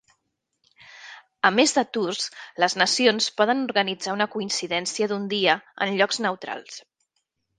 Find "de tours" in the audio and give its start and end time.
1.77-2.23